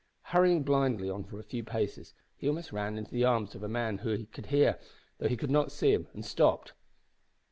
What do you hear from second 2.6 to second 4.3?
ran into the arms of a man whom he